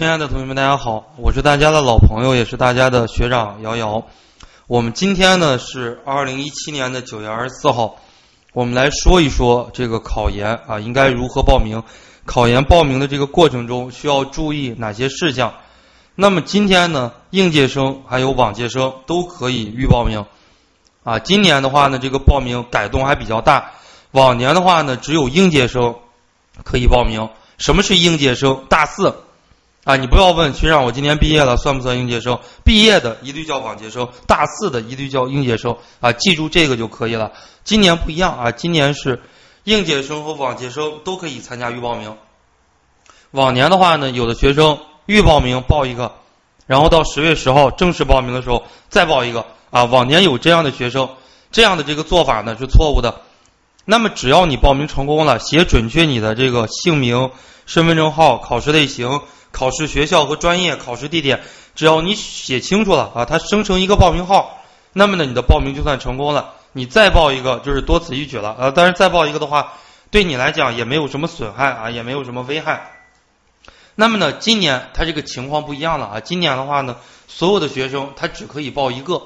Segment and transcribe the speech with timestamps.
[0.00, 4.02] 亲爱的同学们，大家好，我是大家的老朋友，也是大家的学长瑶瑶。
[4.66, 7.96] 我们今天呢是二零一七年的九月二十四号，
[8.54, 11.82] 我们来说一说这个考研啊应该如何报名，
[12.24, 15.52] 考研报名的这个过程中需要注意哪些事项。
[16.14, 20.24] 那么今天呢，应届生还有往届生都可以预报名
[21.04, 21.18] 啊。
[21.18, 23.72] 今年的话呢，这个报名改动还比较大，
[24.12, 25.94] 往年的话呢，只有应届生
[26.64, 27.28] 可以报名。
[27.58, 28.64] 什么是应届生？
[28.70, 29.14] 大四
[29.90, 32.38] 啊，你不要问学长，我今年毕业了，算不算应届生？
[32.62, 37.32] 毕业的一律叫往届生，大四的一律叫应届生啊，记住这个就可以了。
[37.64, 39.20] 今年不一样啊，今年是
[39.64, 42.16] 应届生和往届生都可以参加预报名。
[43.32, 46.12] 往年的话呢，有的学生预报名报一个，
[46.68, 49.82] 然后到十月十号正式报名的时候再报一个啊。
[49.82, 51.08] 往年有这样的学生，
[51.50, 53.22] 这样的这个做法呢是错误的。
[53.84, 57.32] 那么只要你报名成功了，写准确你的这个姓名、
[57.66, 59.20] 身份证号、考试类型、
[59.52, 61.42] 考试学校和专业、考试地点，
[61.74, 64.62] 只要你写清楚了啊，它生成一个报名号，
[64.92, 66.54] 那么呢，你的报名就算成功了。
[66.72, 68.72] 你再报一个就是多此一举了啊。
[68.74, 69.72] 但是再报一个的话，
[70.10, 72.92] 对你来讲也没有什么损害啊，也没有什么危害。
[73.94, 76.20] 那么呢，今年它这个情况不一样了啊。
[76.20, 79.22] 今年的话呢，所有的学生他只可以报一个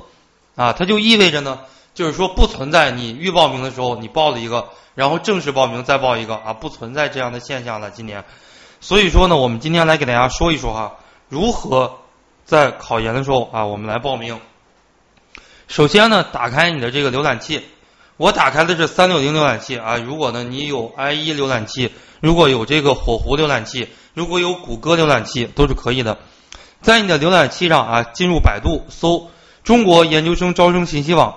[0.56, 1.61] 啊，它就意味着呢。
[1.95, 7.92] 就是说，不存在你预报名的时候你报了一个，然后正式报名再报一个啊，不存在这样的现象了。
[7.92, 8.25] 今年，
[8.84, 10.96] 所以说呢，我们今天来给大家说一说哈，
[11.30, 12.00] 如何
[12.44, 14.38] 在考研的时候啊，我们来报名。
[15.68, 17.62] 首先呢，打开你的这个浏览器，
[18.18, 19.96] 我打开的是三六零浏览器啊。
[19.96, 26.18] 如果呢你有 IE 浏览器，如果有这个火狐浏览器，如果有谷歌浏览器，都是可以的。
[26.82, 29.30] 在你的浏览器上啊，进入百度搜
[29.64, 31.36] “中国研究生招生信息网”。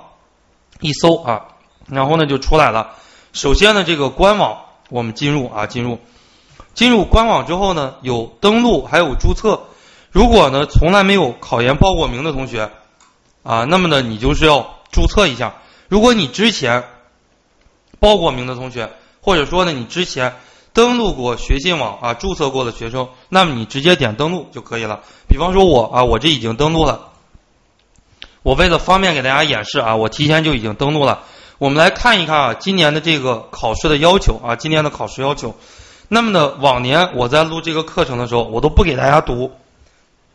[0.82, 1.46] 一搜啊，
[1.88, 2.96] 然后呢就出来了。
[3.32, 6.00] 首先呢，这个官网我们进入啊，进入，
[6.78, 9.62] 进入官网之后呢，有登录还有注册。
[10.12, 12.70] 如果呢从来没有考研报过名的同学
[13.42, 15.56] 啊，那么呢你就是要注册一下。
[15.88, 16.84] 如果你之前
[18.00, 20.36] 报过名的同学，或者说呢你之前
[20.72, 25.00] 登录过学信网啊，注册过的学生，那么你直接点登录就可以了。
[25.28, 27.10] 比方说我啊，我这已经登录了。
[28.44, 31.24] 我为了方便给大家演示啊，我提前就已经登录了。
[31.58, 35.56] 我们来看一看啊，今年的这个考试的要求啊，今年的考试要求。
[36.10, 39.52] 那么呢，往年我在录这个课程的时候，我都不给大家读。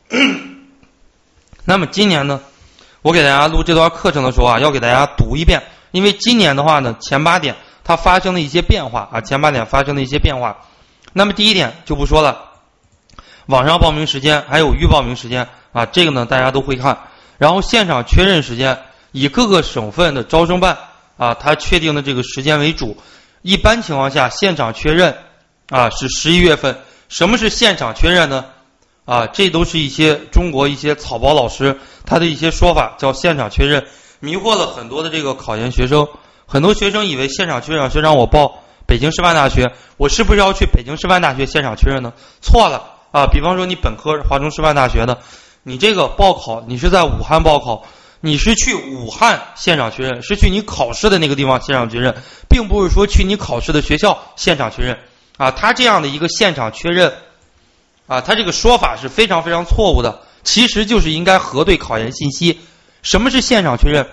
[1.64, 2.40] 那么今年呢，
[3.00, 5.62] 我给大家录这段课程的时候啊，要给大家读一遍，
[5.92, 10.58] 因为今年的话呢，前八点它发生了一些变化啊，前八点发生了一些变化。
[11.14, 12.50] 那么第一点就不说了，
[13.46, 16.98] 网上报名时间还有预报名时间啊，这个呢大家都会看。
[17.38, 18.78] 然后现场确认时间
[19.10, 20.76] 以各个省份的招生办
[21.16, 22.96] 啊，他确定的这个时间为主。
[23.40, 25.16] 一般情况下，现场确认
[25.72, 26.78] 啊是十一月份。
[27.08, 28.44] 什么是现场确认呢？
[29.04, 33.84] 啊，这都是一些中国一些草包老师他的一些说法，叫现场确认，
[34.20, 36.06] 迷惑了很多的这个考研学生。
[36.46, 42.12] 很多学生以为现场确认，学长我报北京师范大学，我是不是要去北京师范大学现场确认呢？
[42.40, 43.26] 错了啊！
[43.26, 45.18] 比方说你本科华中师范大学的。
[45.64, 47.84] 你这个报考，你是在武汉报考，
[48.20, 52.16] 你是去武汉现场确认，是去你考试的那个地方现场确认，
[52.48, 54.98] 并不是说去你考试的学校现场确认
[55.42, 55.50] 啊。
[55.50, 57.12] 他这样的一个现场确认，
[58.06, 62.60] 啊，他这个说法是非常非常错误的，其实就是应该核对考研信息。
[63.02, 64.06] 什么是现场确认？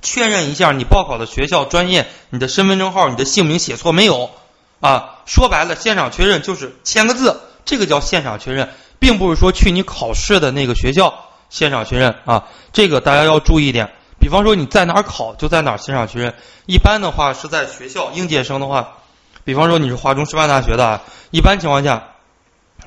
[0.00, 4.30] 确认一下你报考的学校、专业、你的身份证号、你的姓名写错没有
[4.80, 5.16] 啊？
[5.26, 8.68] 说白了，现场确认就是签个字，这个叫现场确认。
[9.00, 13.92] 并不是说去你考试的那个学校现场确认啊，这个大家要注意一点。
[14.18, 16.34] 比方说你在哪儿考，就在哪儿现场确认。
[16.66, 18.98] 一般的话是在学校，应届生的话，
[19.44, 21.00] 比方说你是华中师范大学的，
[21.30, 22.08] 一般情况下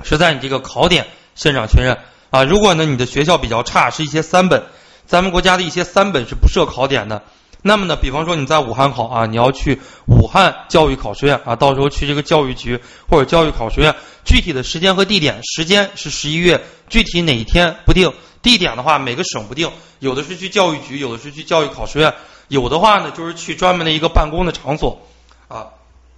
[0.02, 1.98] 是在你这个考点现场确认
[2.30, 2.44] 啊。
[2.44, 4.62] 如果呢你的学校比较差，是一些三本，
[5.06, 7.22] 咱们国家的一些三本是不设考点的。
[7.64, 18.12] 那么呢，比方说你在武汉考啊，你要去武汉教育考试院啊，到时候去这个教育局或者教育考试院，具体的时间和地点，时间是十一月，具体哪一天不定，
[18.42, 22.12] 地点的话每个省不定，有的是去教育局，有的是去教育考试院，
[22.48, 25.00] 有的话呢就是去专门的一个办公的场所
[25.46, 25.66] 啊。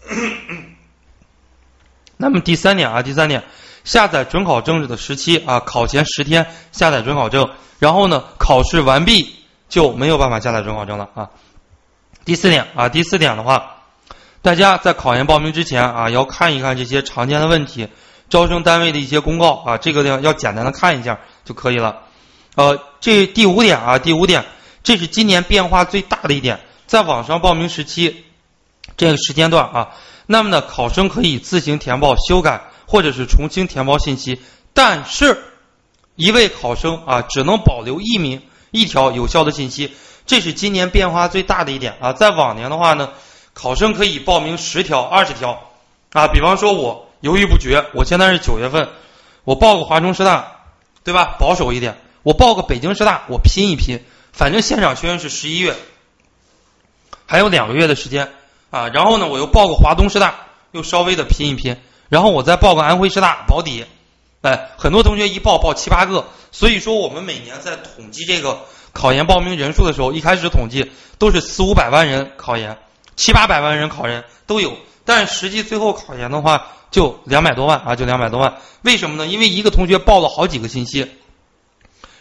[2.16, 3.44] 那么第三点啊，第三点，
[3.84, 9.36] 下载准考证的时期啊，考前十天下载准考证，然后呢考试完毕。
[9.66, 11.30] 就没有办法下载准考证了啊。
[12.24, 13.82] 第四点啊，第四点的话，
[14.40, 17.88] 大家在考研报名之前啊，要看一看这些常见的问题，
[18.28, 22.02] 招生单位的一些公告啊，这个地方要简单的看一下就可以了。
[22.54, 24.44] 呃，这第五点啊，第五点，
[24.84, 28.26] 这是今年变化最大的一点，在网上报名时期
[28.96, 29.90] 这个时间段啊，
[30.26, 34.40] 那么呢，考生可以自行填报、修改或者是重新填报信息，
[34.72, 35.42] 但是
[36.16, 39.92] 一位考生啊只能保留一名一条有效的信息，
[40.26, 42.12] 这是今年变化最大的一点啊。
[42.12, 43.10] 在往年的话呢，
[43.52, 45.72] 考生可以报名十条、二十条
[46.12, 46.28] 啊。
[46.28, 48.88] 比方说，我犹豫不决，我现在是九月份，
[49.44, 50.60] 我报个华中师大，
[51.02, 51.36] 对吧？
[51.38, 55.74] 保守一点，我报个北京师大，我拼一拼，反正现场确认是十一月，
[57.26, 58.30] 还有两个月的时间
[58.74, 58.88] 啊。
[58.88, 60.34] 然后呢，我又报个华东师大，
[60.72, 61.76] 又稍微的拼一拼。
[62.08, 63.86] 然后我再报个安徽师大保底，
[64.42, 68.58] 哎，很多同学一报报七八个，所以说我们每年在统计这个
[68.92, 72.78] 考研报名人数的时候，一开始统计都是四五百万人考研，
[73.16, 78.58] 七八百万人考研都有，但实际最后考研的话就两百多万啊，就两百多万。
[78.82, 79.26] 为什么呢？
[79.26, 81.10] 因为一个同学报了好几个信息，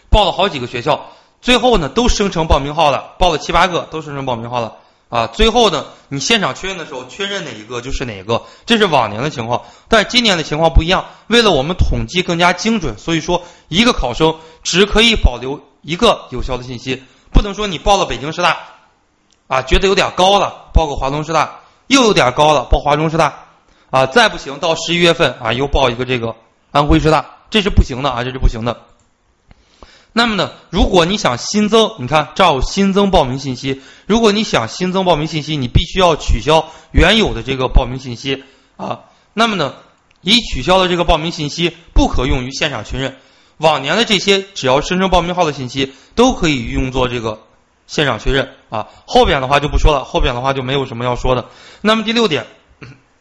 [0.08, 1.10] 报了好几个学校，
[1.42, 4.78] 最后呢都生成报名号了，报了七八个都生成报名号了。
[5.08, 9.62] 啊，最后呢，你现场确认的时候，确认哪一个就是哪一个，这是往年的情况。
[9.88, 17.02] 但是今年的情况不一样，为了我们统计更加精准，所以说一个考生只可以保留一个有效的信息，
[17.32, 18.58] 不能说你报了北京师大，
[19.46, 23.44] 啊，觉得有点高了，报个华东师大，又有点高了，报华中师大，
[23.90, 26.34] 啊，再不行到十一月份啊，又报一个这个
[26.72, 28.80] 安徽师大，这是不行的啊，这是不行的。
[30.16, 33.82] 那么呢，如果你想新增，你看这儿有新增报名信息。
[34.06, 38.44] 如果你想新增报名信息，你必须要取消原有的这个报名信息
[38.76, 39.00] 啊。
[39.32, 39.74] 那么呢，
[40.20, 43.16] 已取消的这个报名信息不可用于现场确认。
[43.56, 47.40] 往年的这些只要生成报名号的信息都可以用作这个
[47.88, 48.86] 现场确认啊。
[49.06, 51.46] 后边的话就不说了，后边的话就没有什么要说的。
[51.80, 52.46] 那么第六点，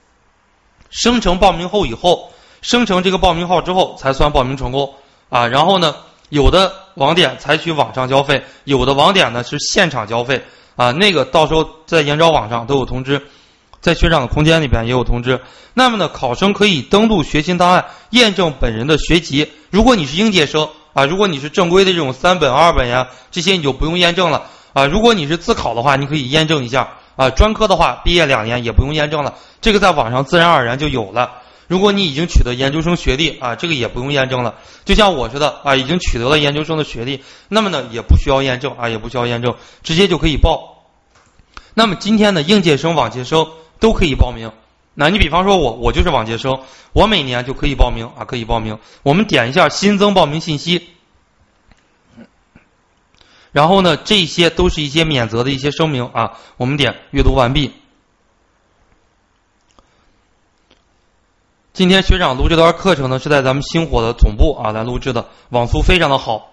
[0.92, 2.32] 生成报名后以后，
[2.62, 4.94] 生成这个报名号之后才算报名成功
[5.30, 5.48] 啊。
[5.48, 5.96] 然后呢？
[6.30, 10.44] 有的网点采取网上交费，有的网点呢是现场交费
[10.76, 10.92] 啊。
[10.92, 13.22] 那个到时候在研招网上都有通知，
[13.82, 15.40] 在学长的空间里边也有通知。
[15.74, 19.52] 那么呢，考生可以登录学习档案验证本人的学籍。
[19.70, 24.44] 如果你是应届生啊，如果你是正规的这种三本、二本呀，这些你就不用验证了
[24.74, 24.86] 啊。
[24.86, 27.30] 如果你是自考的话，你可以验证一下啊。
[27.32, 31.32] 专科的话，毕业两年也不用验证了，这个在网上自然而然就有了。
[31.74, 34.54] 如果你已经取得研究生学历啊，这个也不用验证了。
[34.86, 40.86] 就像我似的啊，已经取得了研究生的学历，那么呢也不需要验证啊，也不需要验证，直接就可以报。
[41.74, 43.48] 那么今天的应届生、往届生
[43.80, 44.52] 都可以报名。
[44.94, 46.60] 那你比方说我，我就是往届生，
[46.94, 48.78] 我每年就可以报名啊，可以报名。
[49.02, 50.90] 我们点一下新增报名信息，
[53.52, 57.72] 然后呢，这些都是一些免责的一些声明啊，我们点阅读完毕。
[61.74, 66.52] 今天学长录这段课程呢，是在咱们星火的总部啊来录制的，网速非常的好，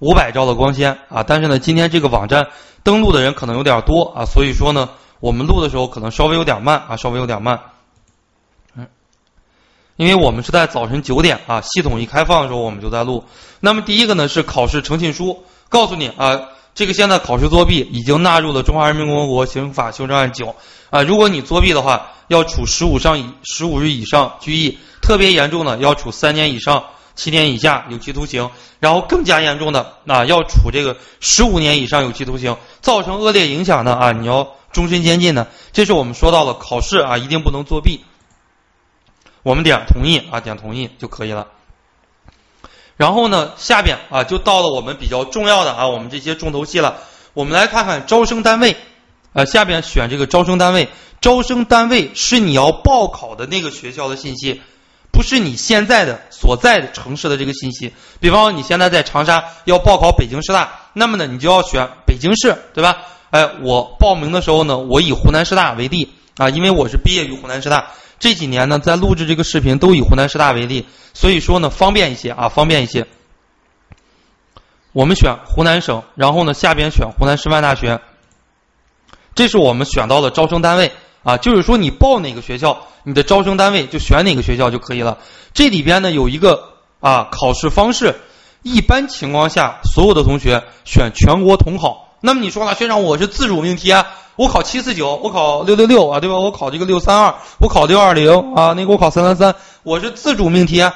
[0.00, 1.22] 五百兆的光纤啊。
[1.22, 2.48] 但是呢，今天这个网站
[2.82, 4.88] 登录的人可能有点多啊，所以说呢，
[5.20, 7.60] 我们录的时候可能稍微有点慢啊，稍微有点慢。
[8.74, 8.88] 嗯，
[9.94, 13.22] 因为我们是在早晨九点啊，系统一开放的时候我们就在录。
[13.60, 16.40] 那么第一个呢是考试诚信书，告诉你啊，
[16.74, 20.46] 这个现在考试作弊已经纳入了《中华人民共和国刑法修正案九》
[20.90, 22.08] 啊，如果你作弊的话。
[22.28, 28.50] 要处十五上以十五日以上拘役，特别严重的要处三年以上七年以下有期徒刑，
[28.80, 35.48] 然后更加严重的啊要处这个十五年以上有期徒刑，造成恶劣影响的啊你要终身监禁的。
[35.72, 38.04] 这是我们说到了考试啊一定不能作弊。
[39.42, 41.46] 我们点同意啊点同意就可以了。
[42.96, 46.98] 然后呢下边啊就到了我们比较重要的啊我们这些重头戏了。
[47.32, 48.76] 我们来看看招生单位，
[49.36, 50.88] 呃下边选这个招生单位。
[51.20, 54.62] 招生单位是你要报考的那个学校的信息，
[55.12, 57.92] 不是你现在的所在的城市的这个信息。
[58.18, 63.02] 比方说你现在在长沙要报考北京师大，那么呢你就要选北京市，对吧？
[63.30, 73.06] 哎，我报名的时候呢，我以湖南师大为例啊，因为我是毕业于湖南师大，这几年呢在录制这个视频都以湖南师大为例，所以说呢方便一些啊，方便一些。
[74.92, 78.00] 我们选湖南省，然后呢下边选湖南师范大学，
[79.36, 80.90] 这是我们选到的招生单位。
[81.22, 85.18] 啊，就是说你报哪个学校，你的招生单位就选哪个学校就可以了。
[85.54, 88.14] 这里边呢有一个啊考试方式，
[88.62, 92.14] 一般情况下所有的同学选全国统考。
[92.20, 96.36] 那么你说了，学长我是自主命题啊，我考七四九，我考六六六啊，对吧？
[96.36, 100.94] 我考这个六三二，我考六二零啊，那个我考三三三，我是自主命题啊。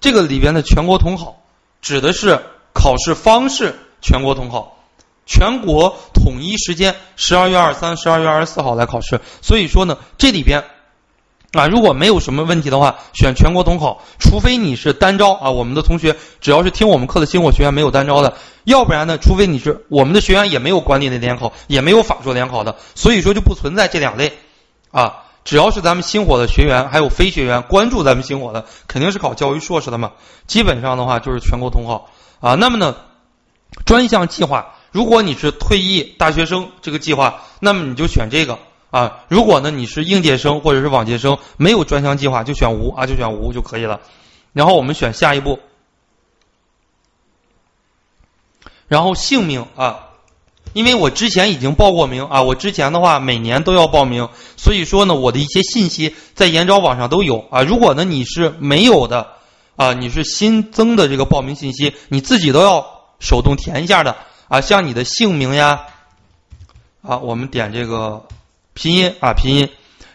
[0.00, 1.38] 这个里边的全国统考
[1.82, 2.40] 指的是
[2.72, 4.75] 考试方式，全国统考。
[5.26, 9.20] 全国统一时间，十二月二十三、十二月二十四号来考试。
[9.42, 10.64] 所以说呢，这里边
[11.52, 14.02] 啊，如果没有什么问题的话，选全国统考。
[14.18, 24.32] 除非你是单招啊，我们的同学只要是听我们课的星火学院没有单招的，要不然呢，除非你是我们的学员也没有管理类联考，也没有法硕联考的，所以说就不存在这两类
[24.90, 25.24] 啊。
[25.44, 30.12] 只要是咱们星火的学员，还有非学员关注咱们星火的，肯定是考教育硕士的嘛。
[30.46, 32.08] 基本上的话就是全国统考
[32.40, 32.54] 啊。
[32.56, 32.96] 那么呢，
[33.84, 38.58] 专项计划，如果你是退役大学生这个计划，那么你就选这个
[38.90, 39.24] 啊。
[39.28, 44.00] 如果呢你是应届生或者是往届生，没有专项计划就选无啊，就选无就可以了。
[44.54, 45.58] 然后我们选下一步，
[48.88, 50.04] 然后姓名啊。
[50.72, 57.60] 因为我之前已经报过名啊，我之前的话每年都要报名，所以说呢，我的一些信息在研招网上都有啊。
[57.62, 59.28] 如果呢你是没有的
[59.76, 62.86] 啊，你是新增的这个报名信息，你自己都要
[63.20, 64.16] 手动填一下的
[64.48, 64.60] 啊。
[64.60, 65.86] 像你的姓名呀，
[67.02, 68.26] 啊，我们点这个
[68.74, 69.70] 拼音啊拼音，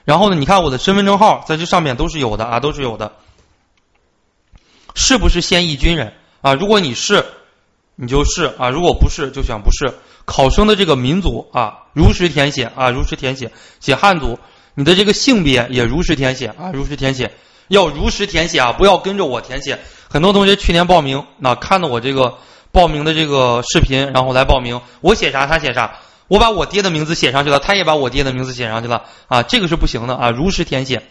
[0.05, 3.13] 然后呢，你看我的身份证号在这上面都是有的啊，都是有的。
[4.93, 6.53] 是不是现役军人啊？
[6.53, 7.25] 如果你是，
[7.95, 9.93] 你就是啊；如果不是，就选不是。
[10.25, 14.37] 考生的这个民族啊，如实填写啊，如实填写，写汉族。
[14.73, 17.31] 你的这个性别也如实填写啊，如实填写，
[17.69, 19.79] 要如实填写啊，不要跟着我填写。
[20.09, 22.37] 很多同学去年报名，那看到我这个
[22.71, 31.03] 报名的这个视频，然后来报名，我写啥他写啥，我把我爹的名字写上去了，他也把我爹的名字写上去了啊，这个是不行的啊，如实填写。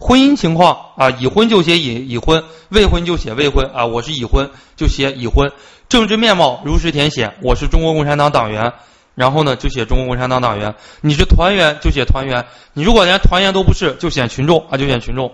[0.00, 5.50] 婚姻情况啊，已婚就写已已婚，未婚就写未婚啊，我是已婚就写已婚。
[5.88, 8.74] 政治面貌如实填写，我是中国共产党党员，
[9.14, 10.74] 然后呢就写中国共产党党员。
[11.00, 15.32] 你是团员就写团员，你如果连团员都不是，就选群众啊，就选群众。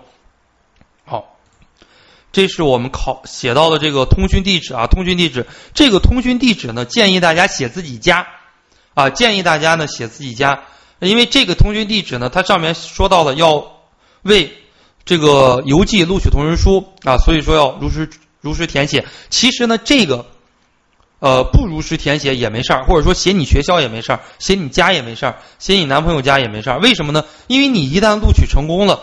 [2.35, 5.47] 这是我们考写到的这个通讯地址啊，通讯地址。
[5.73, 8.27] 这个通讯地址呢，建议大家写自己家
[8.93, 10.63] 啊，建议大家呢写自己家，
[10.99, 13.77] 因为这个通讯地址呢，它上面说到了要
[14.21, 14.51] 为
[15.05, 18.09] 这个邮寄录取通知书啊，所以说要如实
[18.41, 19.05] 如实填写。
[19.29, 20.25] 其实呢，这个。
[21.19, 26.79] 呃，不如实填写也没事儿，或者说写你学校也没事儿，写你家也没事儿，写你男朋友家也没事儿。
[26.79, 27.23] 为什么呢？
[27.47, 28.99] 因为你一旦录取成功了，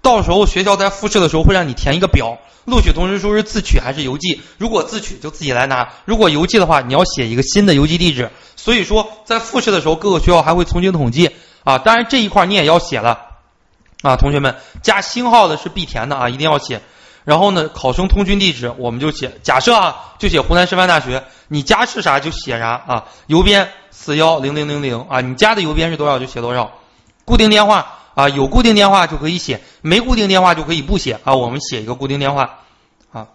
[0.00, 2.38] 到时候学校在复试的时候会让你填一个表，
[2.70, 4.40] 录取通知书是自取还是邮寄？
[4.56, 8.30] 如果自取就自己来拿，如果邮寄的话，你要写一个新的邮寄地址。
[8.56, 11.30] 所以说，在复试的时候，各个学校还会重新统计
[11.64, 11.78] 啊。
[11.78, 13.18] 当然这一块你也要写了
[14.02, 16.80] 啊，同学们加星号的是必填的啊，一定要写。
[17.24, 21.24] 然后呢，考生通讯地址我们就写，假设啊，就写湖南师范大学。
[21.48, 26.72] 你家是啥就写啥啊，邮编四幺零零零零啊，你家的邮编是多少就写多少。
[27.24, 31.34] 固定电话啊，有固定电话就可以写，没固定电话就可以不写啊。
[31.34, 32.58] 我们写一个固定电话
[33.12, 33.28] 啊，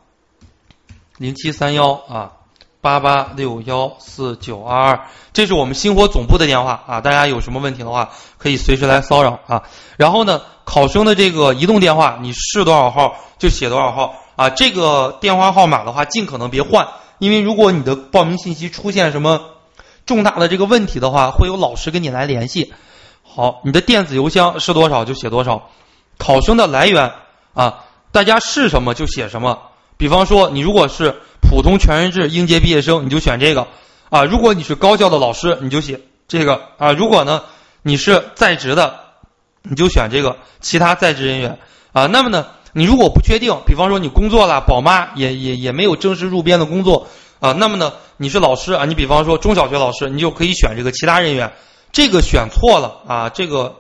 [1.18, 2.34] 零七三幺啊，
[2.82, 7.02] 八八六幺四九二二，这是我们星火总部的电话啊。
[7.02, 9.64] 大家有什么问题的话，可以随时来骚扰啊。
[9.98, 14.52] 然后呢，考生的这个移动电话，你是多少号就写多少号啊。
[14.52, 16.88] 这个电话号码的话，尽可能别换。
[17.18, 19.42] 因为如果你的报名信息出现什么
[20.06, 22.72] 重大的这个问题的话，会有老师跟你来联系。
[23.36, 25.70] 好，你的电子邮箱是多少就写多少。
[26.18, 27.12] 考生的来源
[27.54, 29.60] 啊，大家是什么就写什么。
[29.98, 33.68] 比方说，你如果是普通全日制应届毕业生，你就选这个
[34.10, 36.00] 啊；如果你是高校的老师，你就写
[36.30, 37.44] 这个啊；如果呢
[37.82, 39.02] 你是在职的，
[39.64, 41.60] 你就选这个其他在职人员
[41.92, 42.06] 啊。
[42.06, 42.48] 那么呢？
[42.72, 47.08] 你如果不确定，比方说你工作了，宝妈也也也没有正式入编的工作
[47.42, 51.52] 啊，那么呢，你是老师啊，你比方说中小学老师，你就可以选这个其他人员。
[51.96, 53.78] 这个选错了啊，这个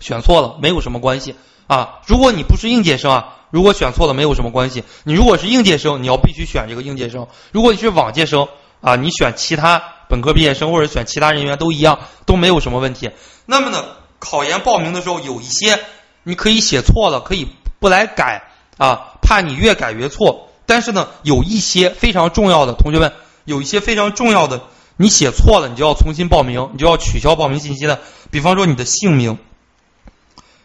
[0.00, 1.36] 选错了没有什么关系
[1.66, 1.98] 啊。
[2.06, 4.84] 如果你不是应届生啊，如果选错了没有什么关系。
[5.04, 7.28] 你如果是应届生，你要必须选这个应届生。
[7.52, 8.48] 如果你是往届生
[8.80, 13.10] 啊，你选其他本科毕业生或者选其他人员都一样，都没有什么问题。
[13.44, 13.84] 那么呢，
[14.18, 15.78] 考研报名的时候有一些
[16.22, 17.48] 你可以写错了，可以。
[17.80, 18.44] 不来改
[18.78, 20.48] 啊，怕你越改越错。
[20.64, 23.12] 但是呢，有一些非常重要的同学们，
[23.44, 24.62] 有一些非常重要的，
[25.00, 28.00] 你写错了，你就要重新报名，你就要取消报名信息的。
[28.30, 29.38] 比方说你的姓名，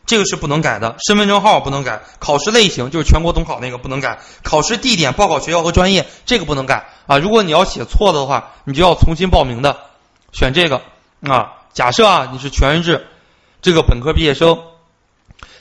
[0.06, 7.18] 这个是不能改的；身份证号不能改；考试类型就是全国统考那个不能改；考试地点、报考学校和专业这个不能改啊。
[7.18, 9.78] 如果你要写错的话，你就要重新报名的，
[10.34, 10.82] 选这个
[11.22, 11.54] 啊。
[11.72, 13.08] 假设啊，你是全日制
[13.62, 14.60] 这个本科毕业生。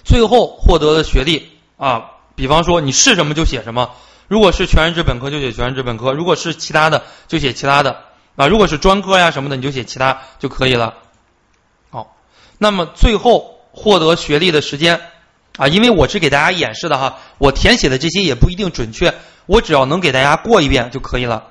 [0.03, 3.93] 最后获得的学历啊，比方说你是什么就写什么。
[4.27, 8.03] 如果是全日制本科就写全日制本科，如果是其他的就写其他的
[8.37, 8.47] 啊。
[8.47, 10.95] 如果是专科呀什么的你就写其他就可以了。
[11.91, 12.17] 好，
[12.59, 15.01] 那么最后获得学历的时间
[15.57, 19.15] 啊，因为我是给大家演示的哈，我填写的这些也不一定准确，
[19.47, 21.49] 我只要能给大家过一遍就可以了。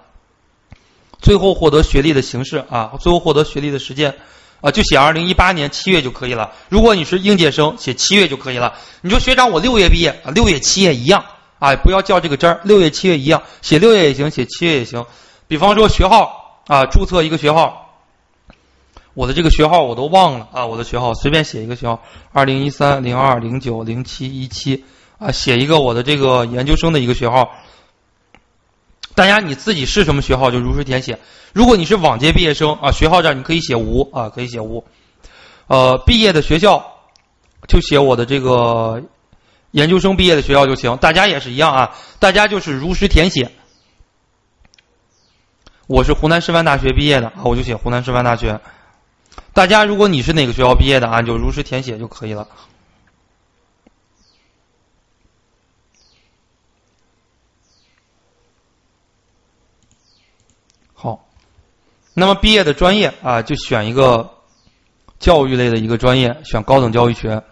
[1.22, 4.16] 最后获得学历的形式啊，最后获得学历的时间。
[4.62, 6.54] 啊，就写二零一八年七月就可以了。
[6.70, 8.76] 如果你是应届生，写七月就可以了。
[9.02, 11.26] 你说学长，我六月毕业啊，六月七月一样
[11.60, 15.06] 啊，不要较这个真儿，六月七月一样，写六月也行，写七月也行。
[15.50, 18.00] 比方说学号啊，注册一个学号，
[19.14, 22.02] 我的这个学号我都忘了啊，我的学号随便写一个学号，
[22.32, 24.86] 二零一三零二零九零七一七
[25.18, 27.52] 啊，写一个我的这个研究生的一个学号。
[29.14, 31.20] 大家你自己是什么学号就如实填写。
[31.52, 34.86] 如果你是往届毕业生啊，学号这儿你可以写无啊，可以写无。
[35.68, 36.94] 呃，毕业的学校
[37.68, 39.04] 就写我的这个
[39.72, 40.98] 研究生毕业的学校就行。
[40.98, 43.52] 大家也是一样啊，大家就是如实填写。
[45.94, 48.60] 我是湖南师范大学毕业的啊，我就写湖南师范大学。
[49.54, 52.48] 大家如果你是哪个学校毕业的啊，就如实填写就可以了。
[60.96, 61.28] 好，
[62.16, 64.34] 那么毕业的专业啊，就选一个
[65.20, 67.44] 教育类的一个专业，选高等教育学。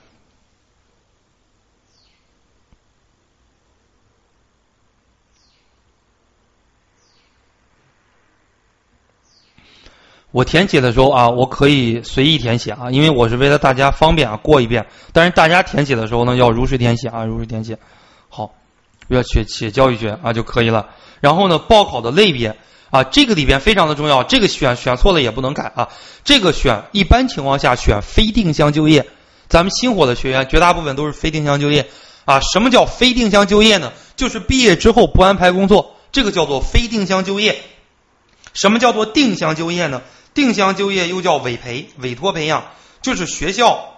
[10.31, 14.87] 我填写的时候啊，我可以随意填写啊，因为我是为了大家方便啊，过一遍。
[15.11, 17.77] 但是大家填写的时候呢，要如实填写啊，如实填写。
[18.29, 18.53] 好，
[19.09, 20.87] 要写写教育学啊就可以了。
[21.19, 22.55] 然后呢，报考的类别
[22.91, 25.89] 啊，这个里边非常的重要，这个选选错了也不能改啊。
[26.23, 29.07] 这个选一般情况下选非定向就业，
[29.49, 31.89] 咱们星火的学员绝大部分都是非定向就业
[32.23, 32.39] 啊。
[32.39, 33.91] 什么叫非定向就业呢？
[34.15, 37.61] 就是毕业之后不安排工作，这个叫做非定向就业。
[38.53, 40.01] 什么叫做定向就业呢？
[40.33, 42.65] 定向就业又叫委培、委托培养，
[43.01, 43.93] 就是学校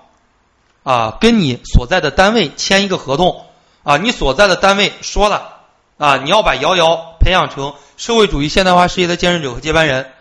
[0.84, 3.46] 啊跟你所在的单位签一个合同
[3.84, 5.58] 啊，你所在的单位说了
[5.98, 10.12] 啊，你要把瑶瑶培养成社会主义现代化事业的见证者和接班人，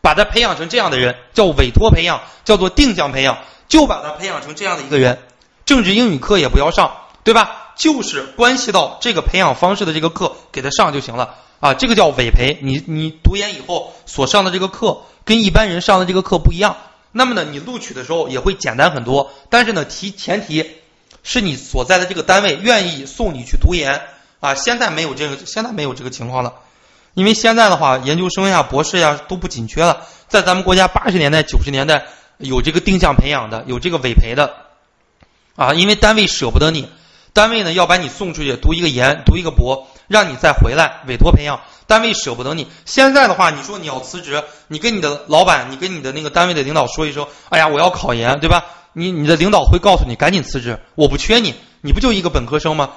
[0.00, 3.38] 把他培养成这样的人，叫委托培养，叫做定向培养，
[3.68, 5.18] 就把他培养成这样的一个人，
[5.64, 6.92] 政治英语课也不要上，
[7.24, 7.58] 对吧？
[7.74, 12.58] 就是关系到这个培养方式的这个课给他上就行了啊，这个叫委培。
[12.60, 15.02] 你你读研以后所上的这个课。
[15.24, 16.78] 跟一般人上的这个课不一样，
[17.12, 19.30] 那么呢，你录取的时候也会简单很多。
[19.50, 20.68] 但是呢，提前提
[21.22, 24.02] 是你所在的这个单位愿意送你去读研
[24.40, 24.56] 啊。
[24.56, 26.54] 现在没有这个，现在没有这个情况了，
[27.14, 30.08] 因为现在的话，研究生呀、博士呀都不紧缺了。
[30.26, 32.06] 在咱们国家八十年代、九十年代
[32.38, 34.52] 有这个定向培养的，有这个委培的
[35.54, 36.88] 啊，因为单位舍不得你，
[37.32, 41.60] 单位呢要把你送出去读一个研、读一个博，让你再回来委托培养。
[41.86, 48.64] 单位舍不得你，现在的话，你说你要辞职，你跟你的老板，你跟你的那个单位的领导说一声，哎呀，我要考研，对吧？
[48.94, 52.90] 你你的领导会告诉你赶紧辞职，我不缺你，你不就一个本科生吗？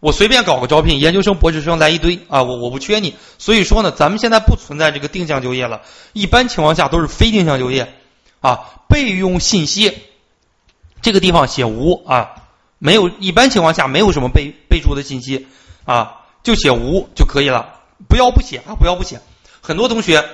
[0.00, 3.14] 我随便搞个招聘，研究生、博士生来一堆啊，我我不缺你。
[3.38, 5.80] 所以说呢，咱们现在不存在这个定向就业了，
[6.12, 7.94] 一般情况下都是非定向就业
[8.40, 8.70] 啊。
[8.88, 9.96] 备用信息
[11.00, 12.34] 这个地方写无啊，
[12.78, 15.46] 没有，一般情况下没有什么备备注的信息
[15.86, 17.80] 啊，就写无就可以了。
[18.08, 18.76] 不要不写啊！
[18.78, 19.20] 不要不写。
[19.60, 20.24] 很多同学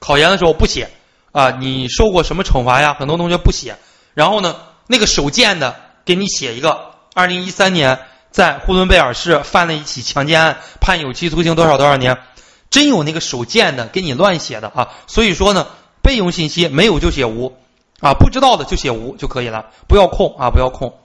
[0.00, 0.90] 考研的时候不写
[1.30, 2.94] 啊，你受过什么惩罚呀？
[2.94, 3.76] 很多同学不写。
[4.14, 4.56] 然后呢，
[4.88, 12.18] 那个手贱的给你写一个：二零一三年在呼伦贝尔市犯了一起强奸案，判有期徒刑多少多少年。
[12.70, 14.88] 真有那个手贱的给你乱写的啊！
[15.06, 15.68] 所以说呢，
[16.02, 17.56] 备用信息没有就写无
[18.00, 20.98] 啊，不知道的就写无就可以了，不要空啊，不要空。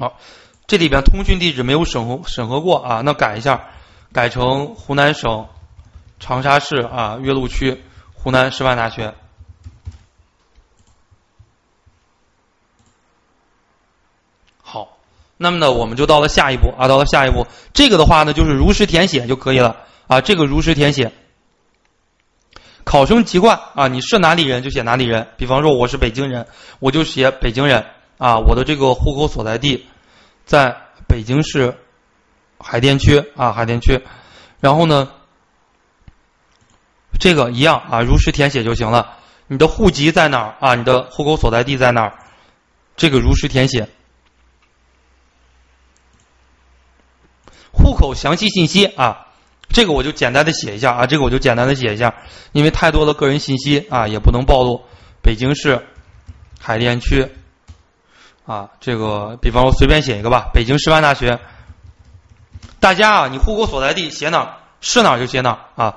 [0.00, 0.18] 好，
[0.66, 3.70] 这里边通讯地址没有审核审核过啊，那改一下。
[4.12, 5.48] 改成湖南省
[6.20, 9.12] 长沙市啊岳麓区湖南师范大学。
[14.62, 14.96] 好，
[15.36, 21.10] 那么呢，我们就到了下一步啊，到了下一步，这个的话呢，就是如实填写就可以了啊，这个如实填写。
[22.84, 26.46] 考生籍贯啊，你是哪里人就写哪里人，比方说我是北京人，
[26.78, 27.84] 我就写北京人
[28.18, 29.88] 啊，我的这个户口所在地
[30.44, 30.76] 在
[31.06, 31.78] 北京市。
[32.66, 34.00] 海淀区啊，海淀区，
[34.58, 35.10] 然后呢，
[37.18, 39.18] 这个一样啊，如实填写就行了。
[39.48, 40.74] 你的户籍在哪儿啊？
[40.74, 42.14] 你的户口所在地在哪儿？
[42.96, 43.86] 这个如实填写。
[47.70, 49.26] 户口详细信息啊，
[49.68, 52.14] 这个我就简单的写一下啊，这个我就简单的写一下，
[52.52, 54.82] 因为太多的个人信息啊，也不能暴露。
[55.20, 55.84] 北京市
[56.58, 57.28] 海淀区
[58.46, 61.40] 啊，这个比方说随便写一个吧，北京师范大学。
[62.78, 65.96] 大家啊，你户口所在地写哪儿是哪儿就写哪儿啊。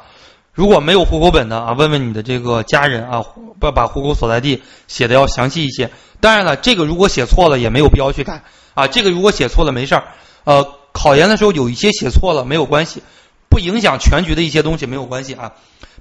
[0.54, 3.22] 如果没有户口本的啊，问问你的这个家人啊，
[3.60, 5.92] 不把户口所在地写的要详细一些。
[6.22, 8.88] 当然了，这个如果写错了也没有必要去改啊。
[8.88, 10.06] 这个如果写错了没事儿，
[10.46, 13.04] 呃，考研的时候有一些写错了没有关系，
[13.50, 15.52] 不影响全局的一些东西没有关系啊。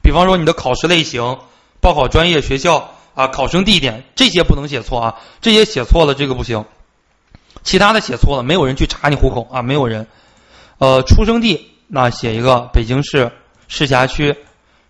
[0.02, 1.38] 比方说你的考试类型、
[1.80, 6.66] 报考专业学校啊、考生地点这些不能写错啊，这些写错了这个不行。
[7.64, 10.06] 其他的写错了，没有人去查你户口啊，没有人。
[10.78, 13.32] 呃，出生地那写一个北京市
[13.68, 14.36] 市辖区，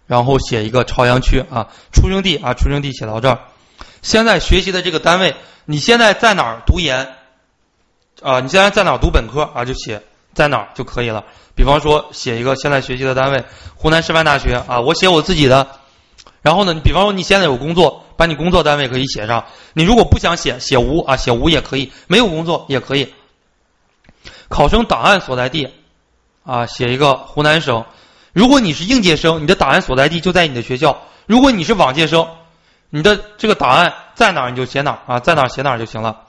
[0.07, 1.69] 然后写一个朝阳区啊。
[1.93, 3.39] 出生地啊，出生地写到这儿，
[4.03, 7.15] 现在学习的这个单位，你现在在哪儿读研？
[8.23, 9.65] 啊，你现在在哪儿读本科啊？
[9.65, 10.03] 就写
[10.35, 11.25] 在哪儿就可以了。
[11.55, 13.45] 比方说，写一个现在学习的单位，
[13.77, 15.69] 湖南师范大学啊，我写我自己的。
[16.43, 19.47] 然后呢，你比方说你现在有工作，把你工作单位可以写上。
[19.73, 23.13] 你如果不想写，写无啊，写无也可以，没有工作也可以。
[24.49, 25.69] 考生档案所在地
[26.45, 27.85] 啊，写一个湖南省。
[28.33, 32.29] 如果你是应届生，你的档案所在地就在你的学校；如果你是往届生，
[32.91, 36.23] 你的这个档案在哪儿你就写哪儿啊，在哪儿写哪儿就行了。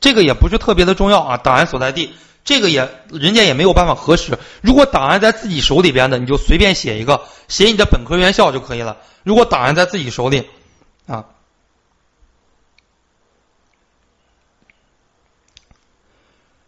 [0.00, 2.14] 这个也不是特别的重要啊，档案所在地。
[2.44, 4.38] 这个也，人家也没有办法核实。
[4.60, 8.98] 如果档案在自己手里边的，你就随便写一个，写你的本科院校就可以了。
[9.24, 10.44] 如果档案在自己手里，
[11.06, 11.24] 啊，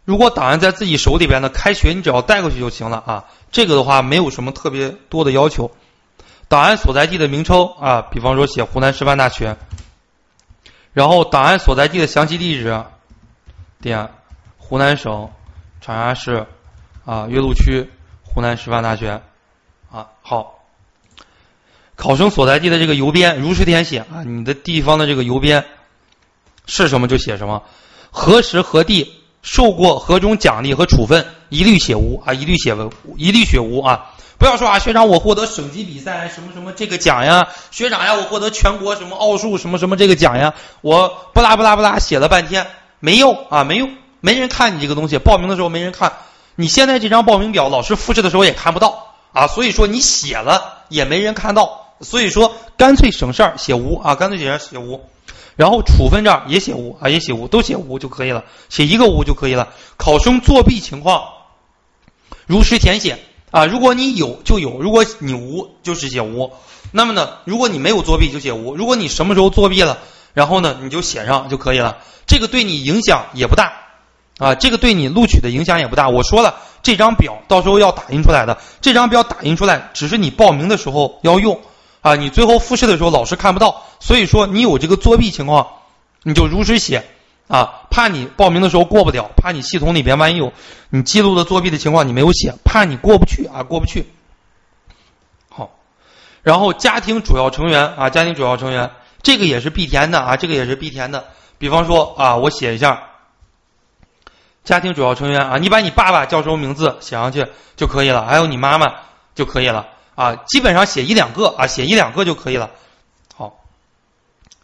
[0.05, 3.25] 如果档案在自己手里边呢，开学你只要带过去就行了啊。
[3.51, 5.71] 这个的话没有什么特别多的要求。
[6.47, 9.57] 档案所在地的名称啊，比方说写湖南师范大学，
[10.93, 12.83] 然后档案所在地的详细地址，
[13.81, 14.09] 点
[14.57, 15.31] 湖南省。
[15.81, 16.45] 长沙市
[17.05, 17.89] 啊，岳麓区
[18.21, 19.21] 湖南师范大学
[19.89, 20.58] 啊，好，
[21.99, 25.65] 考生所在地的这个邮编如实填写啊，你的地方的这个邮编
[26.65, 27.63] 是什么就写什么，
[28.09, 42.65] 何时何地受过何种奖励和处分，一律写无啊，一律写无，一律写无啊，不要说啊，学长我获得省级比赛什么什么这个奖呀，学长呀我获得全国什么奥数什么什么这个奖呀，我不拉不拉不拉写了半天
[43.01, 43.91] 没用啊，没用。
[44.21, 46.11] 没人看你这个东西，报名的时候没人看。
[46.55, 49.47] 你现在这张报名表，老师复试的时候也看不到啊。
[49.47, 51.88] 所以说你写了也没人看到。
[52.01, 55.01] 所以说干脆省事儿写无啊，干脆写写无。
[55.55, 59.67] 然后处分这儿也写无啊，也写无，都写无就可以了，写一个无就可以了。
[59.97, 61.23] 考生作弊情况
[62.45, 63.19] 如实填写
[63.51, 66.51] 啊，如果你有就有，如果你无就是写无。
[66.91, 69.97] 那么呢，如果你没有作弊就写无，如果你什么时候作弊了，
[70.33, 71.97] 然后呢你就写上就可以了。
[72.25, 73.73] 这个对你影响也不大。
[74.37, 76.07] 啊，这个对你录取的影响也不大。
[76.07, 81.59] 我说了，这张表到时候要打印出来的，这张表打印出来只是你报名的时候要用，
[82.01, 83.83] 啊，你最后复试的时候老师看不到。
[83.99, 85.67] 所以说你有这个作弊情况，
[86.23, 87.05] 你就如实写，
[87.47, 90.53] 啊，怕你报名的时候过不了，怕你系统里边万一有
[90.89, 94.05] 你记录的作弊的情况你没有写，怕你过不去啊，过不去。
[95.49, 95.71] 好，
[96.43, 101.25] 然后家庭主要成员啊，家庭主要成员这个也是必填的啊，这个也是必填的。
[101.57, 103.03] 比方说啊，我写一下。
[104.63, 108.93] 家庭主要成员啊，你把你爸爸叫什么名字写上去就可以了，还有你妈妈
[109.33, 109.87] 就可以了
[110.19, 112.71] 啊，基本上写一两个啊，写一两个就可以了。
[113.37, 113.59] 好，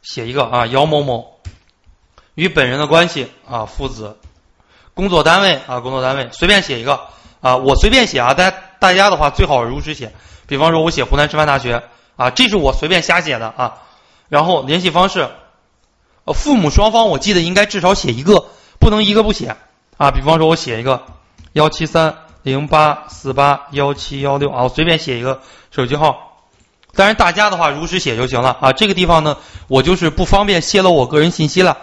[0.01, 1.39] 写一个啊，姚某某
[2.33, 4.17] 与本人的关系啊，父子，
[4.93, 7.07] 工作单位啊，工作单位随便写一个
[7.39, 10.11] 啊，我随便写啊，大家大家的话最好如实写。
[10.45, 11.83] 比方说，我写湖南师范大学
[12.17, 13.77] 啊，这是我随便瞎写的啊。
[14.27, 15.29] 然后联系方式，
[16.25, 19.55] 呃，父母双方我记得应该至少写一个，不能一个不写。
[19.95, 21.05] 啊，比方说，我写一个
[21.53, 26.43] 幺七三零八四八幺七幺六啊，我随便写一个手机号。
[26.93, 28.71] 当然，大家的话如实写就行了啊。
[28.71, 31.75] 这个地方呢，我就是不方便泄露我个人信息了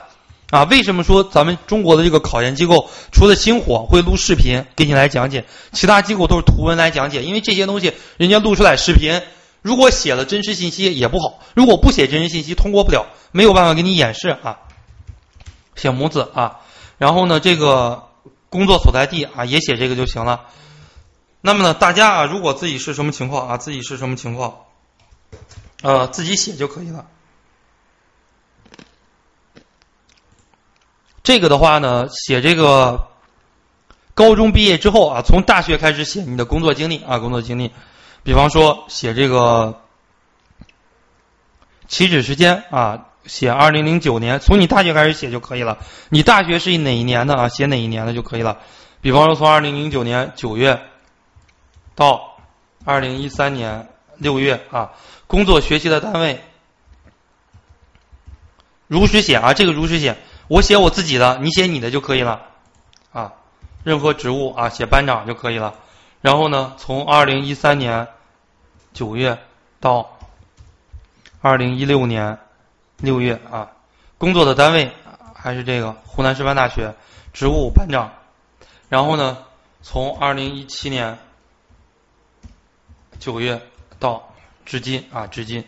[0.50, 0.62] 啊。
[0.62, 7.24] 为什么说咱们中国的这个考研机构除了星火会录视频给你来讲解，其他机构都是图文来讲解？
[7.24, 9.20] 因为这些东西人家录出来视频，
[9.62, 14.58] 如果写了真实信息也不好，如果不写真实信息通过不了，没有办法给你演示啊。
[15.74, 16.60] 写母子啊。
[16.98, 18.04] 然后呢，这个
[18.52, 20.44] 工作所在地啊，也写这个就行了。
[21.40, 24.66] 那么呢，大家啊，如果自己是什么情况啊，自己是什么情况，
[25.80, 27.06] 呃，自己写就可以了。
[31.22, 33.08] 这个的话呢，写这个
[34.12, 37.72] 高中毕业之后啊，从大学开始写你的工作经历啊，工作经历。
[38.22, 39.80] 比方说，写这个
[41.88, 43.08] 起止时间啊。
[43.24, 45.78] 写二零零九年，从你大学开始写就可以了。
[46.08, 47.48] 你大学是哪一年的啊？
[47.48, 48.58] 写哪一年的就可以了。
[49.00, 50.80] 比方说，从二零零九年九月
[51.94, 52.36] 到
[52.84, 54.92] 二零一三年六月啊，
[55.26, 56.40] 工作学习的单位
[58.88, 60.16] 如实写啊，这个如实写。
[60.48, 62.42] 我写我自己的，你写你的就可以了
[63.12, 63.32] 啊。
[63.84, 65.74] 任何职务啊，写班长就可以了。
[66.20, 68.08] 然后呢，从二零一三年
[68.92, 69.38] 九月
[69.78, 70.18] 到
[71.40, 72.38] 二零一六年。
[72.98, 73.72] 六月啊，
[74.16, 74.92] 工作的单位
[75.34, 76.94] 还是这个湖南师范大学，
[77.32, 78.12] 职务班长。
[78.88, 79.38] 然后呢，
[79.82, 81.18] 从二零一七年
[83.18, 83.60] 九月
[83.98, 84.32] 到
[84.64, 85.64] 至今啊，至今。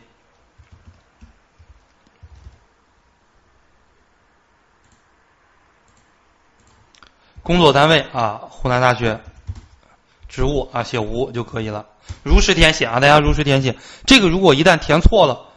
[7.43, 9.21] 工作单位啊，湖南大学，
[10.29, 11.87] 职务啊，写无就可以了，
[12.23, 13.77] 如实填写啊，大家如实填写。
[14.07, 15.51] 这个如果一旦填错了。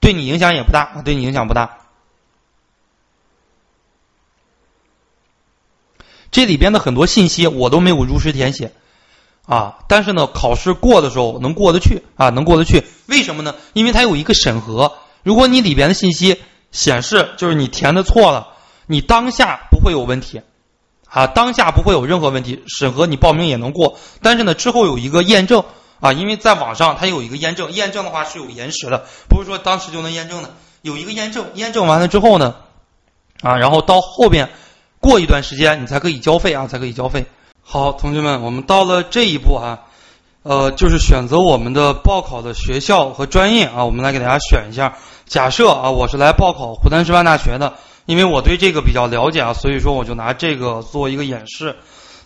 [0.00, 1.78] 对你影响也不大，对你影响不大。
[6.30, 8.72] 这里边的很多信息我都没有如实填写
[9.46, 12.84] 啊，但是呢，考试过的时候能过得去啊，能过得去。
[13.06, 13.54] 为什么呢？
[13.72, 18.48] 因为它有一个审核，如果你里边的信息显示就是你填的错了，
[18.86, 20.42] 你当下不会有问题
[21.08, 23.98] 啊，当下不会有任何问题，审核你报名也能过。
[24.22, 25.64] 但是呢，之后有一个验证。
[26.00, 30.50] 啊，因为在网上它有一个验证，验证的话是有延时的，不是说当时就能验证的，
[30.82, 32.54] 有一个验证，验证完了之后呢，
[33.42, 34.48] 啊，然后到后边。
[35.00, 37.26] 过一段时间，你才可以交费啊，才可以交费。
[37.62, 39.86] 好，同学们，我们到了这一步啊，
[40.42, 44.96] 呃，就是选择我们的报考的学校和专业啊，我们来给大家选一下。
[45.24, 47.74] 假设啊，我是来报考湖南师范大学的，
[48.06, 51.76] 因为我对这个比较了解啊，所以说我就拿这个做一个演示。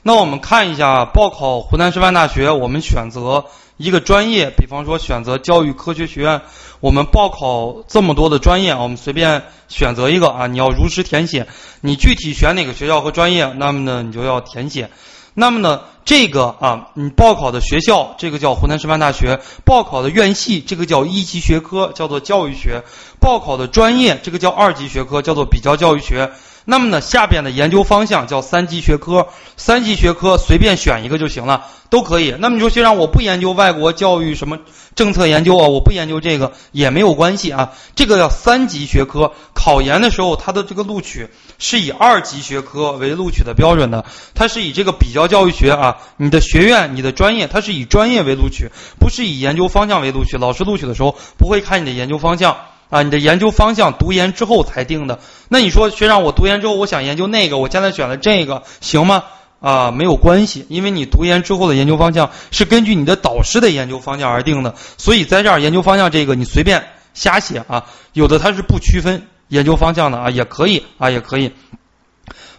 [0.02, 3.44] 那我们看一下报考湖南师范大学，我们选择。
[3.78, 6.42] 一个专业，比方说选择教育科学学院，
[6.78, 11.48] 我们报考这么多的专业，我们随便选择一个啊，你要如实填写。
[11.80, 14.90] 你具体选哪个学校和专业，那么呢，你就要填写。
[15.34, 22.82] 那么呢，这个啊，你报考的学校，这个叫湖南师范大学；报考的院系，这个叫一级学科，叫做教育学；
[23.18, 26.30] 报考的专业，这个叫二级学科，叫做比较教育学。
[26.64, 32.35] 那么呢，下边的研究方向叫三级学科，三级学科随便选一个就行了，都可以。
[32.38, 34.59] 那么你说学长，我不研究外国教育什么
[34.94, 37.72] 政策研究啊，我不研究这个也没有关系啊。
[37.96, 48.70] 这个叫三级学科，考研的时候它的这个录取是以二级学科为录取的标准的，它是以这个比较教育学啊，你的学院、你的专业，它是以专业为录取，
[49.01, 50.38] 不是以研究方向为录取。
[50.38, 52.57] 老师录取的时候不会看你的研究方向。
[52.92, 55.18] 啊，你的研究方向读研之后才定的。
[55.48, 59.24] 那你说学长，我读研之后我想研究那个，我现在选了这个，行吗？
[59.61, 64.74] 啊，没有关系，因为你读研之后的研究方向是根据你的导师的研究方向而定的。
[64.98, 71.52] 所以在这儿研究方向这个你随便瞎写啊，有的它是不区分研究方向的啊，也可以啊，也可以。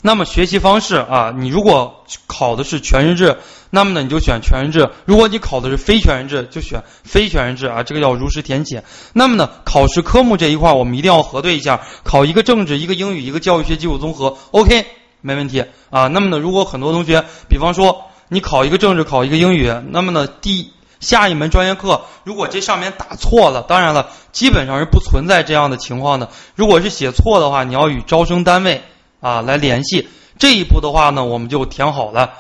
[0.06, 3.38] 那么学习方式啊，你如果考的是全日制，
[3.70, 7.84] 那么呢你就选全日制；如果你考的是非全日制，就选非全日制啊。
[7.84, 8.84] 这个要如实填写。
[9.14, 14.86] 那么呢，考试科目这一块我们一定要核对一下，考一个政治，一个英语，一个教育学基础综合，OK，
[15.22, 16.08] 没问题啊。
[16.08, 26.30] 那么呢，如果很多同学，比方说你考一个政治，考一个英语，那么呢，第下一门专业课如果这上面打错了，当然了，基本上是不存在这样的情况的。
[26.56, 28.82] 如果是写错的话，你要与招生单位。
[29.24, 32.34] 啊，来联系这一步的话呢，我们就填好了。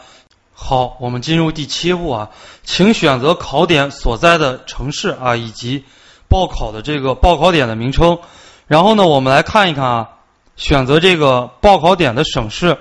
[0.53, 2.29] 好，我们进入第七步啊，
[2.63, 5.85] 请选择考点所在的城市啊，以及
[6.27, 8.19] 报考的这个报考点的名称。
[8.67, 10.09] 然后呢，我们来看一看啊，
[10.57, 12.77] 选择这个报考点的省市。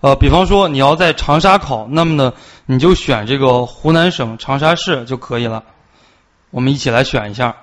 [0.00, 2.32] 呃，比方说你要在长沙考，那么呢，
[2.66, 5.64] 你就选这个湖南省长沙市就可以了。
[6.50, 7.56] 我们一起来选一下。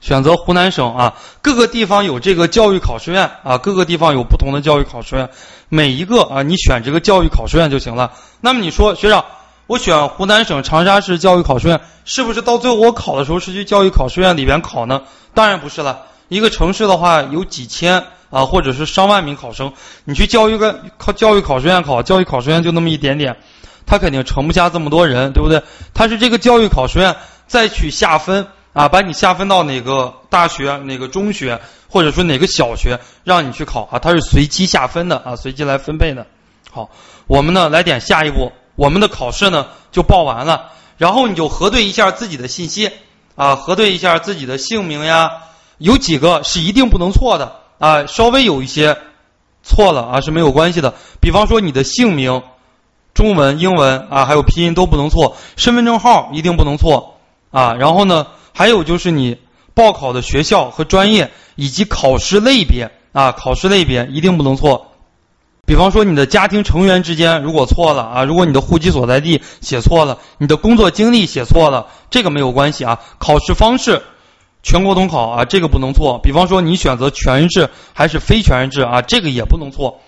[0.00, 5.28] 选择湖南省啊，各个地方有这个教育考试院啊，各个地方有不同的教育考试院，
[5.68, 8.12] 每一个啊，你选这个教育考试院就行了。
[8.40, 9.24] 那么你说学长，
[9.66, 15.02] 我选湖南省长沙市教育考试院，是不是到最后我考的时候是去教育考试院里边考呢？
[15.34, 16.06] 当然不是了。
[16.28, 19.72] 一个城市的话有几千啊，或者是上万名考生，
[20.04, 23.36] 你去教育个考教育考试院考，教育考试院就那么一点点，
[23.86, 25.62] 他肯定盛不下这么多人，对不对？
[25.92, 27.16] 他是这个教育考试院
[27.46, 28.46] 再去下分。
[28.72, 33.98] 啊，把你下分到哪个大学、哪个中学，或者说哪个小学，让你去考啊？
[33.98, 36.26] 它是随机下分的啊，随机来分配的。
[36.70, 36.88] 好，
[37.26, 42.92] 我们呢来点下一步，我们的考试呢就报完了，然后你就核对一下自己的信息
[43.34, 45.32] 啊，核对一下自己的姓名呀，
[45.78, 48.98] 有几个是一定不能错的啊，稍微有一些
[49.64, 50.94] 错了啊是没有关系的。
[51.20, 52.44] 比方说你的姓名，
[53.14, 57.16] 中文、英文啊，还有拼音都不能错，身份证号一定不能错
[57.50, 58.28] 啊，然后呢。
[58.60, 59.38] 还有就是你
[59.72, 64.92] 报考的学校和专业以及考试类别啊，考试类别一定不能错。
[65.64, 73.00] 比方说你的家庭成员之间如果错了啊，如果你的户籍所在地写错了，你的工作经历写错了，这个没有关系啊。
[73.16, 74.02] 考试方式
[74.62, 76.20] 全国统考啊，这个不能错。
[76.22, 80.02] 比方说你选择全日制还是非全日制啊，这个也不能错。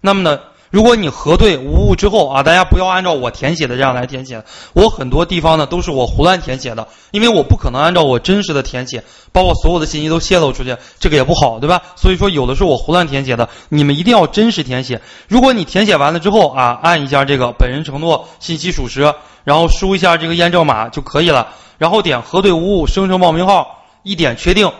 [0.00, 0.40] 那么呢？
[0.72, 4.42] 如果你核对无误之后啊，大家不要按照我填写的这样来填写。
[4.72, 11.82] 我很多地方呢都是我胡乱填写的，因为我不可能按照我真实的填写，把我所有的信息都泄露出去，这个也不好，对吧？
[11.94, 15.02] 所以说有的是我胡乱填写的，你们一定要真实填写。
[15.28, 19.12] 如果你填写完了之后啊，按一下这个本人承诺信息属实，
[19.44, 24.72] 然后输一下这个验证码就可以了，然后点核对无误，生成报名号，一点确定，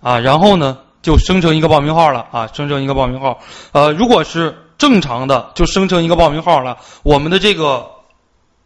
[0.00, 3.40] 啊，然后呢就生成一个报名号了啊，生成一个报名号。
[3.72, 7.86] 呃，如果是正常的就生成一个报名号了，我们的这个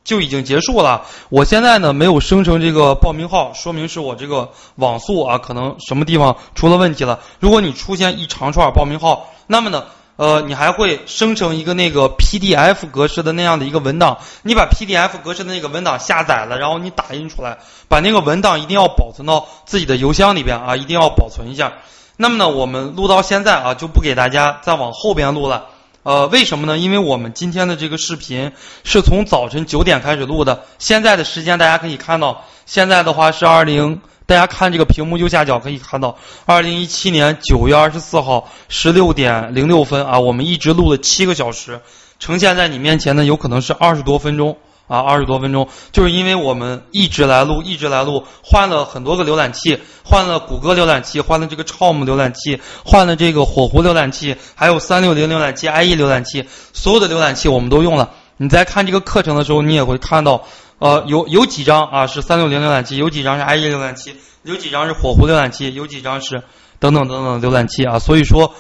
[0.03, 1.03] 就已经结束了。
[1.29, 7.21] 我现在呢没有生成这个报名号，说明是我这个网速啊可能什么地方出了问题了。
[7.39, 9.85] 如果你出现一长串报名号，那么呢
[10.17, 14.19] 呃，你还会生成一个那个 PDF 格式的那样的一个文档。
[14.43, 17.57] 你把 PDF 格式的那个文档下载了，然后你打印出来，
[17.89, 21.73] 把那个文档一定要保存到自己的邮箱里边啊，一定要保存一下。
[22.19, 25.69] 那么呢，我们录到现在啊，就不给大家再往后边录了。
[26.03, 26.79] 呃，为什么呢？
[26.79, 28.53] 因为我们今天的这个视频
[28.85, 34.01] 是从早晨九点开始录的，现在的时间大家可以看到，现在的话是二零。
[34.27, 41.81] 大家看这个屏幕右下角可以看到，二零一七年九月二十四号十六点零六分啊，我们一直录了七个小时，
[42.21, 44.57] 呈现在你面前呢，有可能是二十多分钟
[44.91, 58.11] 啊，二十多分钟，就是因为我们一直来录，一直来录，换了很多个浏览器，换了谷歌浏览器，换了这个 Chrome 浏览器，换了这个火狐浏览器，还有三六零浏览器、IE 浏览器，所有的浏览器我们都用了。
[58.37, 60.43] 你在看这个课程的时候，你也会看到。
[60.81, 66.43] 呃，有有几张啊是三六零浏览器，有几张是 IE 浏览器，有几张是火狐浏览器，有几张是
[66.79, 67.99] 等等等等浏览器啊。
[67.99, 68.55] 所以说，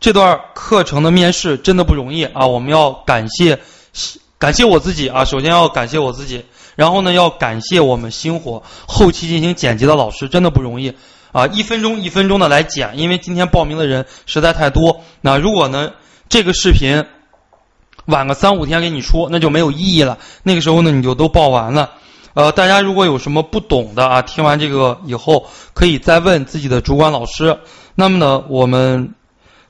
[0.00, 2.46] 这段课程的面试真的不容易啊。
[2.46, 3.58] 我们要感谢
[4.38, 6.44] 感谢我自己啊，首先要感谢我自己，
[6.74, 10.94] 然后呢要感谢我们星火后期进行剪辑的老师，真的不容易
[11.32, 11.46] 啊。
[11.46, 15.00] 一分钟一分钟的来剪，因为今天报名的人实在太多。
[15.20, 15.92] 那如果呢
[16.28, 17.04] 这个视频。
[18.06, 20.18] 晚个三五天给你出，那就没有意义了。
[20.44, 21.90] 那个时候呢，你就都报完了。
[22.34, 27.58] 呃，大家如果有什么不懂的啊，听完这个以后可以再问自己的主管老师。
[27.96, 29.12] 那么呢，我们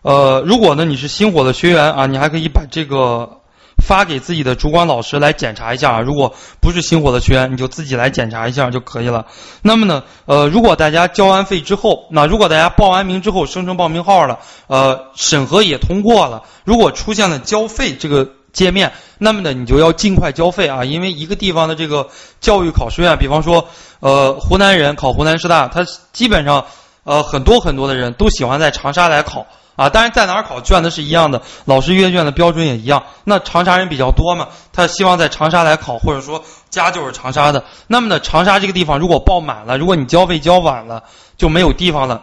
[0.03, 3.41] 呃，如果呢你是星火的学员啊，你还可以把这个。
[3.85, 9.27] 发给自己的主管老师来检查一下啊，如果不是星火的学员，你就自己来检查一下就可以了。
[9.63, 22.09] 那么呢，呃，如果大家交完费之后，那如果大家报完名之后生成报名号了，呃，审核也通过了，如果出现了交费这个界面，那么呢，你就要尽快交费啊，因为一个地方的这个
[22.41, 23.69] 教育考试院，比方说，
[24.01, 26.65] 呃，湖南人考湖南师大，他基本上，
[27.05, 29.47] 呃，很多很多的人都喜欢在长沙来考。
[29.77, 33.05] 啊，当然在哪儿考卷子是一样的，老师阅卷的标准也一样。
[33.25, 37.65] 那长沙人比较多嘛，他希望在长沙来考，或者说家就是长沙的。
[37.87, 41.05] 那么呢，长沙这个地方如果报满了，如果你交费交晚了，
[41.37, 42.23] 就没有地方了，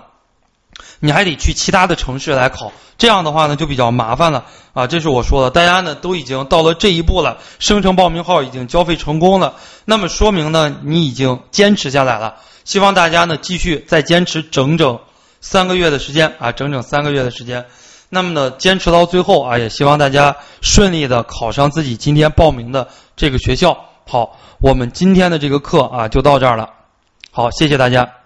[1.00, 2.72] 你还得去其他的城市来考。
[2.98, 4.88] 这样的话呢，就比较麻烦了啊。
[4.88, 12.36] 这是我说的，大家呢都已经到了这一步了，生成报名号已经交费成功了，那么说明呢你已经坚持下来了。
[12.66, 15.00] 希望大家呢继续再坚持整整。
[15.44, 17.66] 三个月的时间啊，整整三个月的时间，
[18.08, 23.78] 那么呢，坚持到最后啊，也希望大家顺利的考上自己今天报名的这个学校。
[24.08, 26.70] 好，我们今天的这个课啊，就到这儿了。
[27.30, 28.23] 好，谢谢大家。